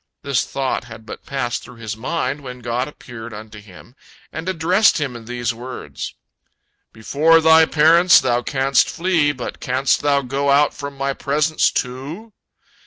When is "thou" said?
8.19-8.41, 10.01-10.23